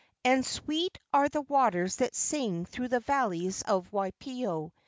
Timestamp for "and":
0.25-0.43